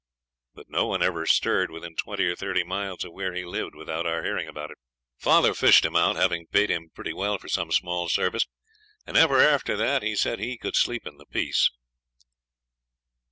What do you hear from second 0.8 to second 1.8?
one ever stirred